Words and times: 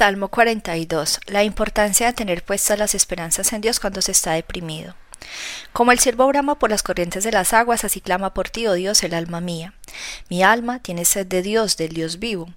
Salmo 0.00 0.28
42. 0.28 1.20
La 1.26 1.44
importancia 1.44 2.06
de 2.06 2.14
tener 2.14 2.42
puestas 2.42 2.78
las 2.78 2.94
esperanzas 2.94 3.52
en 3.52 3.60
Dios 3.60 3.80
cuando 3.80 4.00
se 4.00 4.12
está 4.12 4.32
deprimido. 4.32 4.94
Como 5.74 5.92
el 5.92 5.98
siervo 5.98 6.26
brama 6.26 6.58
por 6.58 6.70
las 6.70 6.82
corrientes 6.82 7.22
de 7.22 7.32
las 7.32 7.52
aguas, 7.52 7.84
así 7.84 8.00
clama 8.00 8.32
por 8.32 8.48
ti, 8.48 8.66
oh 8.66 8.72
Dios, 8.72 9.02
el 9.02 9.12
alma 9.12 9.42
mía. 9.42 9.74
Mi 10.28 10.42
alma 10.42 10.80
tiene 10.80 11.04
sed 11.04 11.26
de 11.26 11.42
Dios, 11.42 11.76
del 11.76 11.92
Dios 11.92 12.18
vivo. 12.18 12.48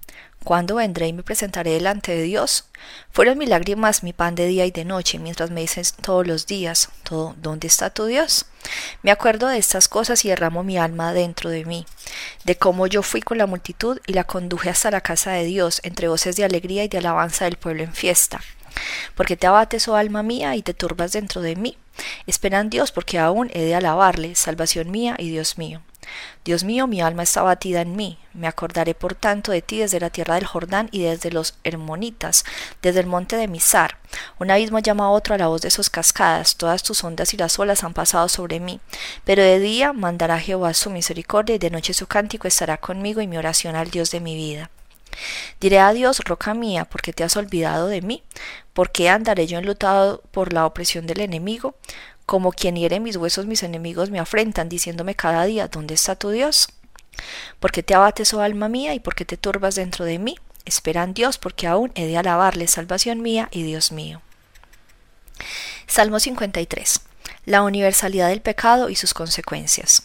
¿Cuándo 0.44 0.74
vendré 0.74 1.08
y 1.08 1.14
me 1.14 1.22
presentaré 1.22 1.70
delante 1.70 2.14
de 2.14 2.22
Dios? 2.22 2.66
Fueron 3.10 3.38
mis 3.38 3.48
lágrimas 3.48 4.02
mi 4.02 4.12
pan 4.12 4.34
de 4.34 4.46
día 4.46 4.66
y 4.66 4.70
de 4.70 4.84
noche, 4.84 5.18
mientras 5.18 5.50
me 5.50 5.62
dicen 5.62 5.84
todos 6.02 6.26
los 6.26 6.46
días, 6.46 6.90
¿dónde 7.36 7.66
está 7.66 7.88
tu 7.88 8.04
Dios? 8.04 8.44
Me 9.02 9.10
acuerdo 9.10 9.48
de 9.48 9.56
estas 9.56 9.88
cosas 9.88 10.22
y 10.24 10.28
derramo 10.28 10.62
mi 10.62 10.76
alma 10.76 11.14
dentro 11.14 11.48
de 11.48 11.64
mí, 11.64 11.86
de 12.44 12.56
cómo 12.56 12.86
yo 12.86 13.02
fui 13.02 13.22
con 13.22 13.38
la 13.38 13.46
multitud 13.46 13.98
y 14.06 14.12
la 14.12 14.24
conduje 14.24 14.68
hasta 14.68 14.90
la 14.90 15.00
casa 15.00 15.30
de 15.30 15.44
Dios, 15.44 15.80
entre 15.82 16.08
voces 16.08 16.36
de 16.36 16.44
alegría 16.44 16.84
y 16.84 16.88
de 16.88 16.98
alabanza 16.98 17.46
del 17.46 17.56
pueblo 17.56 17.82
en 17.82 17.94
fiesta. 17.94 18.42
Porque 19.14 19.36
te 19.36 19.46
abates, 19.46 19.88
oh 19.88 19.96
alma 19.96 20.22
mía, 20.22 20.56
y 20.56 20.62
te 20.62 20.74
turbas 20.74 21.12
dentro 21.12 21.40
de 21.40 21.56
mí. 21.56 21.78
Espera 22.26 22.60
en 22.60 22.68
Dios, 22.68 22.92
porque 22.92 23.18
aún 23.18 23.50
he 23.54 23.62
de 23.62 23.74
alabarle, 23.74 24.34
salvación 24.34 24.90
mía 24.90 25.14
y 25.18 25.30
Dios 25.30 25.56
mío. 25.56 25.82
Dios 26.44 26.64
mío, 26.64 26.86
mi 26.86 27.00
alma 27.00 27.22
está 27.22 27.42
batida 27.42 27.80
en 27.80 27.96
mí. 27.96 28.18
Me 28.32 28.46
acordaré 28.46 28.94
por 28.94 29.14
tanto 29.14 29.52
de 29.52 29.62
ti 29.62 29.78
desde 29.78 30.00
la 30.00 30.10
tierra 30.10 30.34
del 30.34 30.46
Jordán 30.46 30.88
y 30.90 31.02
desde 31.02 31.30
los 31.30 31.54
Hermonitas, 31.64 32.44
desde 32.82 33.00
el 33.00 33.06
monte 33.06 33.36
de 33.36 33.48
Misar. 33.48 33.98
Un 34.38 34.50
abismo 34.50 34.78
llama 34.78 35.04
a 35.04 35.10
otro 35.10 35.34
a 35.34 35.38
la 35.38 35.46
voz 35.46 35.62
de 35.62 35.70
sus 35.70 35.90
cascadas, 35.90 36.56
todas 36.56 36.82
tus 36.82 37.04
ondas 37.04 37.32
y 37.34 37.36
las 37.36 37.58
olas 37.58 37.84
han 37.84 37.94
pasado 37.94 38.28
sobre 38.28 38.60
mí. 38.60 38.80
Pero 39.24 39.42
de 39.42 39.58
día 39.58 39.92
mandará 39.92 40.38
Jehová 40.38 40.74
su 40.74 40.90
misericordia 40.90 41.54
y 41.56 41.58
de 41.58 41.70
noche 41.70 41.94
su 41.94 42.06
cántico 42.06 42.48
estará 42.48 42.76
conmigo 42.76 43.20
y 43.20 43.26
mi 43.26 43.36
oración 43.36 43.76
al 43.76 43.90
Dios 43.90 44.10
de 44.10 44.20
mi 44.20 44.34
vida. 44.34 44.70
Diré 45.60 45.78
a 45.78 45.92
Dios, 45.92 46.20
roca 46.24 46.54
mía, 46.54 46.84
porque 46.84 47.12
te 47.12 47.24
has 47.24 47.36
olvidado 47.36 47.88
de 47.88 48.02
mí, 48.02 48.22
¿por 48.72 48.90
qué 48.90 49.08
andaré 49.08 49.46
yo 49.46 49.58
enlutado 49.58 50.22
por 50.30 50.52
la 50.52 50.66
opresión 50.66 51.06
del 51.06 51.20
enemigo? 51.20 51.76
Como 52.26 52.52
quien 52.52 52.76
hiere 52.76 53.00
mis 53.00 53.16
huesos, 53.16 53.46
mis 53.46 53.62
enemigos 53.62 54.10
me 54.10 54.18
afrentan, 54.18 54.68
diciéndome 54.68 55.14
cada 55.14 55.44
día, 55.44 55.68
¿dónde 55.68 55.94
está 55.94 56.16
tu 56.16 56.30
Dios? 56.30 56.68
Porque 57.60 57.82
te 57.82 57.94
abates, 57.94 58.32
oh 58.34 58.40
alma 58.40 58.68
mía, 58.68 58.94
y 58.94 59.00
porque 59.00 59.24
te 59.24 59.36
turbas 59.36 59.74
dentro 59.74 60.04
de 60.04 60.18
mí. 60.18 60.36
Espera 60.64 61.04
en 61.04 61.14
Dios, 61.14 61.38
porque 61.38 61.66
aún 61.66 61.92
he 61.94 62.06
de 62.06 62.16
alabarle, 62.16 62.66
salvación 62.66 63.20
mía 63.20 63.48
y 63.52 63.62
Dios 63.62 63.92
mío. 63.92 64.22
Salmo 65.86 66.18
53. 66.18 67.00
La 67.44 67.62
universalidad 67.62 68.28
del 68.28 68.40
pecado 68.40 68.88
y 68.88 68.96
sus 68.96 69.12
consecuencias. 69.12 70.04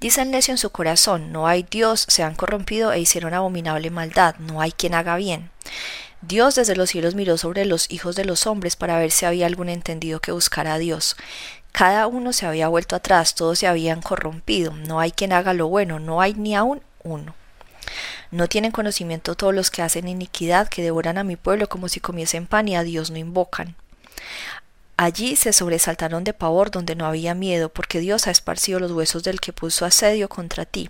Dice 0.00 0.22
el 0.22 0.30
necio 0.30 0.52
en 0.52 0.58
su 0.58 0.70
corazón, 0.70 1.32
no 1.32 1.46
hay 1.46 1.64
Dios, 1.68 2.06
se 2.08 2.22
han 2.22 2.34
corrompido 2.34 2.92
e 2.92 3.00
hicieron 3.00 3.34
abominable 3.34 3.90
maldad, 3.90 4.36
no 4.38 4.60
hay 4.60 4.72
quien 4.72 4.94
haga 4.94 5.16
bien. 5.16 5.50
Dios 6.22 6.54
desde 6.54 6.76
los 6.76 6.90
cielos 6.90 7.14
miró 7.14 7.36
sobre 7.36 7.64
los 7.66 7.90
hijos 7.90 8.16
de 8.16 8.24
los 8.24 8.46
hombres 8.46 8.76
para 8.76 8.98
ver 8.98 9.10
si 9.10 9.26
había 9.26 9.46
algún 9.46 9.68
entendido 9.68 10.20
que 10.20 10.32
buscara 10.32 10.74
a 10.74 10.78
Dios. 10.78 11.16
Cada 11.72 12.06
uno 12.06 12.32
se 12.32 12.46
había 12.46 12.68
vuelto 12.68 12.96
atrás, 12.96 13.34
todos 13.34 13.58
se 13.58 13.66
habían 13.66 14.00
corrompido, 14.00 14.72
no 14.72 15.00
hay 15.00 15.10
quien 15.10 15.32
haga 15.32 15.52
lo 15.52 15.68
bueno, 15.68 15.98
no 15.98 16.20
hay 16.20 16.34
ni 16.34 16.54
aun 16.54 16.82
uno. 17.02 17.34
No 18.30 18.48
tienen 18.48 18.72
conocimiento 18.72 19.34
todos 19.34 19.54
los 19.54 19.70
que 19.70 19.82
hacen 19.82 20.08
iniquidad, 20.08 20.68
que 20.68 20.82
devoran 20.82 21.18
a 21.18 21.24
mi 21.24 21.36
pueblo 21.36 21.68
como 21.68 21.88
si 21.88 22.00
comiesen 22.00 22.46
pan 22.46 22.68
y 22.68 22.76
a 22.76 22.82
Dios 22.82 23.10
no 23.10 23.18
invocan. 23.18 23.76
Allí 24.96 25.34
se 25.34 25.52
sobresaltaron 25.52 26.22
de 26.22 26.32
pavor 26.32 26.70
donde 26.70 26.94
no 26.94 27.06
había 27.06 27.34
miedo, 27.34 27.68
porque 27.68 27.98
Dios 27.98 28.26
ha 28.26 28.30
esparcido 28.30 28.78
los 28.78 28.92
huesos 28.92 29.24
del 29.24 29.40
que 29.40 29.52
puso 29.52 29.84
asedio 29.84 30.28
contra 30.28 30.64
ti. 30.64 30.88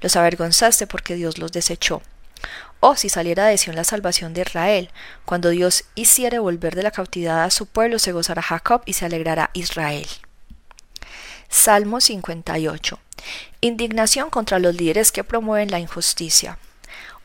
Los 0.00 0.16
avergonzaste 0.16 0.86
porque 0.86 1.14
Dios 1.14 1.38
los 1.38 1.52
desechó. 1.52 2.02
Oh, 2.80 2.96
si 2.96 3.08
saliera 3.08 3.46
de 3.46 3.56
Sion 3.56 3.76
la 3.76 3.84
salvación 3.84 4.34
de 4.34 4.42
Israel, 4.42 4.90
cuando 5.24 5.50
Dios 5.50 5.84
hiciere 5.94 6.38
volver 6.38 6.74
de 6.74 6.82
la 6.82 6.90
cautividad 6.90 7.44
a 7.44 7.50
su 7.50 7.66
pueblo, 7.66 7.98
se 7.98 8.12
gozará 8.12 8.42
Jacob 8.42 8.82
y 8.84 8.92
se 8.94 9.06
alegrará 9.06 9.50
Israel. 9.54 10.06
Salmo 11.48 12.00
58. 12.00 12.98
Indignación 13.60 14.28
contra 14.28 14.58
los 14.58 14.74
líderes 14.74 15.12
que 15.12 15.24
promueven 15.24 15.70
la 15.70 15.78
injusticia. 15.78 16.58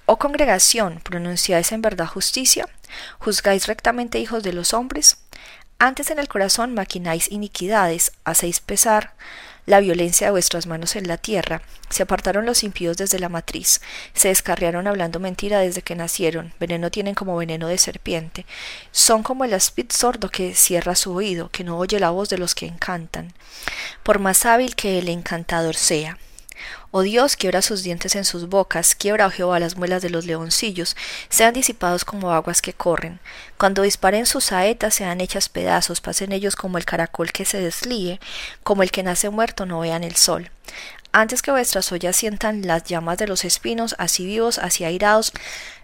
Oh 0.06 0.18
congregación, 0.18 1.00
¿pronunciáis 1.04 1.72
en 1.72 1.82
verdad 1.82 2.08
justicia? 2.08 2.68
¿Juzgáis 3.20 3.68
rectamente 3.68 4.20
hijos 4.20 4.44
de 4.44 4.54
los 4.54 4.74
hombres? 4.74 5.18
Antes 5.84 6.12
en 6.12 6.20
el 6.20 6.28
corazón 6.28 6.76
maquináis 6.76 7.32
iniquidades, 7.32 8.12
hacéis 8.24 8.60
pesar 8.60 9.16
la 9.66 9.80
violencia 9.80 10.28
de 10.28 10.32
vuestras 10.32 10.68
manos 10.68 10.96
en 10.96 11.08
la 11.08 11.18
tierra. 11.18 11.64
Se 11.90 12.04
apartaron 12.04 12.46
los 12.46 12.64
impíos 12.64 12.98
desde 12.98 13.18
la 13.18 13.30
matriz, 13.30 13.82
se 14.14 14.28
descarriaron 14.28 14.86
hablando 14.86 15.20
mentira 15.20 15.58
desde 15.58 15.82
que 15.82 15.96
nacieron, 15.96 16.54
veneno 16.60 16.92
tienen 16.92 17.16
como 17.16 17.36
veneno 17.36 17.68
de 17.68 17.80
serpiente, 17.80 18.46
son 18.92 19.24
como 19.24 19.44
el 19.44 19.56
aspid 19.56 19.88
sordo 19.90 20.30
que 20.30 20.54
cierra 20.54 20.94
su 20.94 21.16
oído, 21.16 21.50
que 21.50 21.64
no 21.64 21.80
oye 21.80 22.00
la 22.00 22.12
voz 22.12 22.30
de 22.30 22.38
los 22.38 22.54
que 22.54 22.68
encantan, 22.68 23.34
por 24.04 24.20
más 24.20 24.46
hábil 24.46 24.76
que 24.76 25.00
el 25.00 25.10
encantador 25.10 25.76
sea. 25.76 26.20
Oh 26.92 27.02
Dios, 27.02 27.36
quiebra 27.36 27.62
sus 27.62 27.84
dientes 27.84 28.16
en 28.16 28.26
sus 28.26 28.50
bocas, 28.50 28.96
quiebra, 28.96 29.28
oh 29.28 29.32
Jehová, 29.32 29.60
las 29.60 29.78
muelas 29.78 30.02
de 30.02 30.10
los 30.10 30.26
leoncillos, 30.26 30.96
sean 31.30 31.54
disipados 31.54 32.06
como 32.06 32.32
aguas 32.32 32.62
que 32.62 32.74
corren. 32.74 33.20
Cuando 33.58 33.82
disparen 33.84 34.26
sus 34.26 34.46
saetas, 34.46 34.94
sean 34.96 35.22
hechas 35.22 35.50
pedazos, 35.50 36.02
pasen 36.02 36.32
ellos 36.32 36.56
como 36.56 36.78
el 36.78 36.86
caracol 36.86 37.32
que 37.32 37.46
se 37.46 37.60
deslíe, 37.60 38.20
como 38.64 38.84
el 38.84 38.92
que 38.92 39.04
nace 39.04 39.30
muerto 39.30 39.66
no 39.66 39.80
vean 39.80 40.04
el 40.04 40.16
sol. 40.16 40.52
Antes 41.14 41.42
que 41.42 41.52
vuestras 41.52 41.92
ollas 41.92 42.16
sientan 42.16 42.66
las 42.66 42.86
llamas 42.86 43.18
de 43.18 43.28
los 43.28 43.44
espinos, 43.44 43.96
así 43.98 44.26
vivos, 44.26 44.58
así 44.58 44.86
airados, 44.86 45.34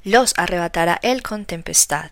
los 0.03 0.33
arrebatará 0.37 0.99
él 1.01 1.21
con 1.21 1.45
tempestad. 1.45 2.11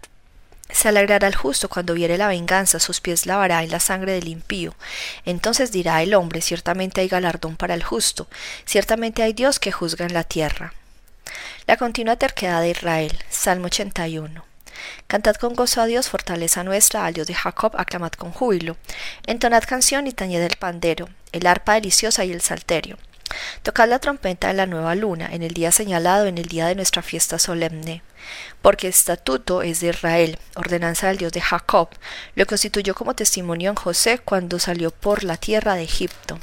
Se 0.69 0.89
alegrará 0.89 1.27
el 1.27 1.35
justo 1.35 1.69
cuando 1.69 1.93
viere 1.93 2.17
la 2.17 2.27
venganza, 2.27 2.79
sus 2.79 2.99
pies 2.99 3.25
lavará 3.25 3.63
en 3.63 3.71
la 3.71 3.79
sangre 3.79 4.13
del 4.13 4.27
impío. 4.27 4.75
Entonces 5.23 5.71
dirá 5.71 6.01
el 6.01 6.13
hombre, 6.13 6.41
ciertamente 6.41 7.01
hay 7.01 7.07
galardón 7.07 7.55
para 7.55 7.75
el 7.75 7.83
justo, 7.83 8.27
ciertamente 8.65 9.21
hay 9.21 9.33
Dios 9.33 9.59
que 9.59 9.71
juzga 9.71 10.05
en 10.05 10.13
la 10.13 10.23
tierra. 10.23 10.73
La 11.67 11.77
continua 11.77 12.15
terquedad 12.15 12.61
de 12.61 12.71
Israel, 12.71 13.17
Salmo 13.29 13.67
81. 13.67 14.43
Cantad 15.07 15.35
con 15.35 15.53
gozo 15.55 15.81
a 15.81 15.85
Dios, 15.85 16.09
fortaleza 16.09 16.63
nuestra, 16.63 17.05
al 17.05 17.13
Dios 17.13 17.27
de 17.27 17.33
Jacob, 17.33 17.73
aclamad 17.77 18.11
con 18.11 18.31
júbilo. 18.31 18.77
Entonad 19.25 19.63
canción 19.63 20.07
y 20.07 20.11
tañed 20.11 20.41
el 20.41 20.57
pandero, 20.57 21.09
el 21.31 21.47
arpa 21.47 21.75
deliciosa 21.75 22.25
y 22.25 22.31
el 22.31 22.41
salterio. 22.41 22.97
Tocad 23.63 23.89
la 23.89 23.99
trompeta 23.99 24.49
en 24.49 24.57
la 24.57 24.65
nueva 24.65 24.95
luna, 24.95 25.29
en 25.31 25.43
el 25.43 25.53
día 25.53 25.71
señalado, 25.71 26.25
en 26.25 26.37
el 26.37 26.45
día 26.45 26.67
de 26.67 26.75
nuestra 26.75 27.01
fiesta 27.01 27.39
solemne. 27.39 28.01
Porque 28.61 28.87
estatuto 28.87 29.61
es 29.61 29.81
de 29.81 29.89
Israel, 29.89 30.39
ordenanza 30.55 31.07
del 31.07 31.17
Dios 31.17 31.31
de 31.31 31.41
Jacob, 31.41 31.89
lo 32.35 32.45
constituyó 32.45 32.95
como 32.95 33.15
testimonio 33.15 33.69
en 33.69 33.75
José 33.75 34.19
cuando 34.19 34.59
salió 34.59 34.91
por 34.91 35.23
la 35.23 35.37
tierra 35.37 35.75
de 35.75 35.83
Egipto. 35.83 36.39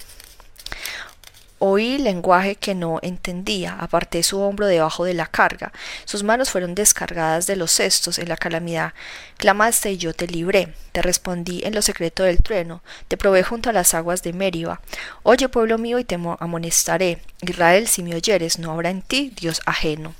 Oí 1.64 1.96
lenguaje 1.96 2.56
que 2.56 2.74
no 2.74 2.98
entendía, 3.02 3.76
aparté 3.78 4.24
su 4.24 4.40
hombro 4.40 4.66
debajo 4.66 5.04
de 5.04 5.14
la 5.14 5.28
carga, 5.28 5.70
sus 6.04 6.24
manos 6.24 6.50
fueron 6.50 6.74
descargadas 6.74 7.46
de 7.46 7.54
los 7.54 7.70
cestos 7.70 8.18
en 8.18 8.28
la 8.28 8.36
calamidad. 8.36 8.94
Clamaste 9.36 9.92
y 9.92 9.96
yo 9.96 10.12
te 10.12 10.26
libré, 10.26 10.74
te 10.90 11.02
respondí 11.02 11.62
en 11.62 11.72
lo 11.72 11.80
secreto 11.80 12.24
del 12.24 12.42
trueno, 12.42 12.82
te 13.06 13.16
probé 13.16 13.44
junto 13.44 13.70
a 13.70 13.72
las 13.72 13.94
aguas 13.94 14.24
de 14.24 14.32
Meriba. 14.32 14.80
Oye, 15.22 15.48
pueblo 15.48 15.78
mío, 15.78 16.00
y 16.00 16.04
te 16.04 16.16
amonestaré. 16.16 17.22
Israel, 17.42 17.86
si 17.86 18.02
me 18.02 18.16
oyeres, 18.16 18.58
no 18.58 18.72
habrá 18.72 18.90
en 18.90 19.00
ti 19.00 19.32
Dios 19.40 19.60
ajeno. 19.64 20.16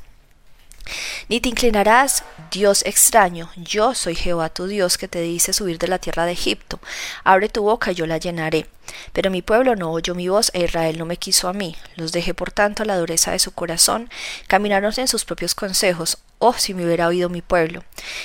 Ni 1.28 1.40
te 1.40 1.48
inclinarás, 1.48 2.24
Dios 2.50 2.82
extraño, 2.84 3.50
yo 3.56 3.94
soy 3.94 4.14
Jehová 4.14 4.48
tu 4.48 4.66
Dios 4.66 4.98
que 4.98 5.08
te 5.08 5.20
dice 5.20 5.52
subir 5.52 5.78
de 5.78 5.88
la 5.88 5.98
tierra 5.98 6.26
de 6.26 6.32
Egipto. 6.32 6.80
Abre 7.24 7.48
tu 7.48 7.62
boca 7.62 7.92
y 7.92 7.94
yo 7.94 8.06
la 8.06 8.18
llenaré. 8.18 8.66
Pero 9.12 9.30
mi 9.30 9.42
pueblo 9.42 9.76
no 9.76 9.92
oyó 9.92 10.14
mi 10.14 10.28
voz 10.28 10.50
e 10.54 10.64
Israel 10.64 10.98
no 10.98 11.06
me 11.06 11.16
quiso 11.16 11.48
a 11.48 11.52
mí. 11.52 11.76
Los 11.96 12.12
dejé 12.12 12.34
por 12.34 12.50
tanto 12.50 12.82
a 12.82 12.86
la 12.86 12.98
dureza 12.98 13.32
de 13.32 13.38
su 13.38 13.52
corazón, 13.52 14.10
caminaron 14.48 14.92
en 14.96 15.08
sus 15.08 15.24
propios 15.24 15.54
consejos. 15.54 16.18
Oh, 16.38 16.54
si 16.54 16.74
me 16.74 16.84
hubiera 16.84 17.06
oído 17.06 17.28
mi 17.28 17.40
pueblo. 17.40 17.84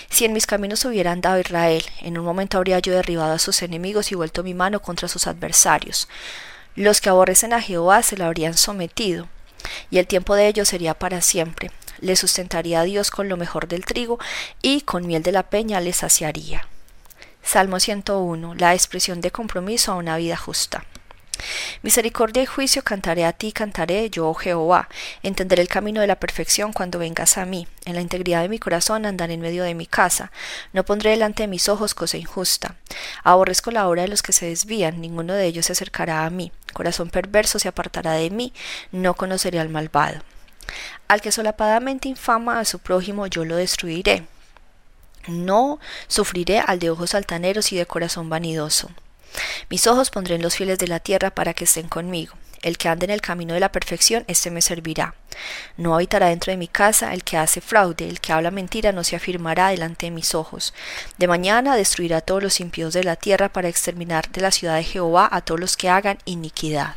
Si 0.10 0.26
en 0.26 0.34
mis 0.34 0.48
caminos 0.48 0.84
hubiera 0.86 1.12
andado 1.12 1.40
Israel, 1.40 1.84
en 2.02 2.18
un 2.18 2.26
momento 2.26 2.58
habría 2.58 2.80
yo 2.80 2.94
derribado 2.94 3.34
a 3.34 3.40
sus 3.40 3.62
enemigos 3.62 4.12
y 4.12 4.16
vuelto 4.16 4.44
mi 4.44 4.54
mano 4.54 4.82
contra 4.82 5.08
sus 5.08 5.28
adversarios. 5.28 6.08
Los 6.76 7.00
que 7.00 7.10
aborrecen 7.10 7.54
a 7.54 7.62
Jehová 7.62 8.04
se 8.04 8.18
lo 8.18 8.26
habrían 8.26 8.56
sometido, 8.56 9.30
y 9.90 10.00
el 10.00 10.08
tiempo 10.08 10.36
de 10.36 10.48
ellos 10.48 10.68
sería 10.68 10.94
para 10.94 11.22
siempre 11.22 11.72
le 12.00 12.16
sustentaría 12.16 12.82
a 12.82 12.84
Dios 12.84 13.12
con 13.12 13.30
lo 13.30 13.38
mejor 13.38 13.68
del 13.68 13.86
trigo 13.86 14.20
y 14.62 14.82
con 14.82 15.08
miel 15.08 15.24
de 15.24 15.32
la 15.32 15.44
peña 15.44 15.82
le 15.82 15.94
saciaría. 15.94 16.68
Salmo 17.44 17.80
101. 17.80 18.56
La 18.56 18.74
expresión 18.74 19.22
de 19.22 19.32
compromiso 19.32 19.92
a 19.92 19.96
una 19.96 20.18
vida 20.18 20.36
justa. 20.36 20.84
Misericordia 21.82 22.44
y 22.44 22.46
juicio 22.46 22.84
cantaré 22.84 23.26
a 23.26 23.34
ti, 23.34 23.52
cantaré 23.52 24.10
yo, 24.10 24.28
oh 24.28 24.34
Jehová. 24.34 24.90
Entenderé 25.24 25.62
el 25.62 25.68
camino 25.68 26.02
de 26.02 26.08
la 26.08 26.20
perfección 26.20 26.74
cuando 26.74 27.00
vengas 27.00 27.38
a 27.38 27.46
mí. 27.46 27.68
En 27.86 27.96
la 27.96 28.02
integridad 28.02 28.42
de 28.42 28.50
mi 28.50 28.60
corazón 28.60 29.06
andaré 29.06 29.34
en 29.34 29.42
medio 29.42 29.64
de 29.64 29.74
mi 29.74 29.86
casa. 29.86 30.32
No 30.74 30.84
pondré 30.84 31.12
delante 31.12 31.44
de 31.44 31.48
mis 31.48 31.70
ojos 31.70 31.94
cosa 31.94 32.18
injusta. 32.18 32.76
Aborrezco 33.24 33.72
la 33.72 33.88
obra 33.88 34.04
de 34.04 34.08
los 34.08 34.22
que 34.22 34.34
se 34.34 34.48
desvían, 34.48 35.02
ninguno 35.02 35.34
de 35.34 35.46
ellos 35.46 35.68
se 35.68 35.74
acercará 35.74 36.26
a 36.26 36.30
mí. 36.30 36.52
Corazón 36.74 37.10
perverso 37.10 37.60
se 37.60 37.68
apartará 37.68 38.14
de 38.14 38.30
mí, 38.30 38.54
no 38.92 39.14
conoceré 39.14 39.60
al 39.60 39.70
malvado. 39.70 40.22
Al 41.08 41.22
que 41.22 41.32
solapadamente 41.32 42.10
infama 42.10 42.60
a 42.60 42.66
su 42.66 42.80
prójimo 42.80 43.28
yo 43.28 43.46
lo 43.46 43.56
destruiré. 43.56 44.26
No 45.28 45.80
sufriré 46.08 46.60
al 46.60 46.80
de 46.80 46.90
ojos 46.90 47.14
altaneros 47.16 47.72
y 47.72 47.78
de 47.78 47.86
corazón 47.86 48.30
vanidoso. 48.30 48.90
Mis 49.70 49.88
ojos 49.88 50.10
pondré 50.10 50.36
en 50.36 50.42
los 50.42 50.56
fieles 50.56 50.80
de 50.80 50.88
la 50.88 51.00
tierra 51.00 51.32
para 51.32 51.54
que 51.54 51.66
estén 51.66 51.88
conmigo. 51.88 52.36
El 52.62 52.78
que 52.78 52.90
ande 52.90 53.06
en 53.06 53.12
el 53.12 53.22
camino 53.22 53.54
de 53.54 53.60
la 53.60 53.72
perfección, 53.72 54.24
éste 54.28 54.50
me 54.50 54.62
servirá. 54.62 55.14
No 55.78 55.94
habitará 55.94 56.28
dentro 56.28 56.52
de 56.52 56.58
mi 56.58 56.68
casa 56.68 57.14
el 57.14 57.24
que 57.24 57.38
hace 57.38 57.62
fraude, 57.62 58.10
el 58.10 58.20
que 58.20 58.34
habla 58.34 58.50
mentira 58.50 58.92
no 58.92 59.04
se 59.04 59.16
afirmará 59.16 59.70
delante 59.70 60.08
de 60.08 60.12
mis 60.12 60.34
ojos. 60.34 60.74
De 61.18 61.28
mañana 61.28 61.76
destruirá 61.76 62.22
todos 62.22 62.42
los 62.42 62.60
impíos 62.60 62.94
de 62.94 63.04
la 63.04 63.16
tierra 63.16 63.50
para 63.50 63.70
exterminar 63.70 64.30
de 64.32 64.42
la 64.42 64.52
ciudad 64.52 64.76
de 64.76 64.84
Jehová 64.84 65.30
a 65.32 65.42
todos 65.42 65.60
los 65.60 65.78
que 65.78 65.90
hagan 65.90 66.18
iniquidad. 66.26 66.96